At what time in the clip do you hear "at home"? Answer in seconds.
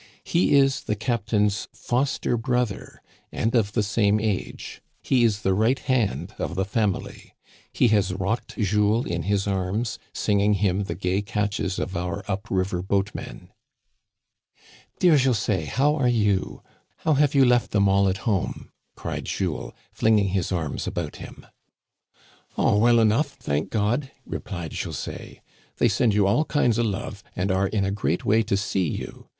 18.09-18.71